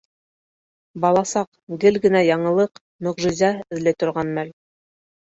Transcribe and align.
Бала 1.01 1.21
саҡ 1.31 1.75
гел 1.83 1.99
генә 2.05 2.21
яңылыҡ, 2.27 2.81
мөғжизә 3.07 3.51
эҙләй 3.77 3.97
торған 4.05 4.33
мәл. 4.39 4.51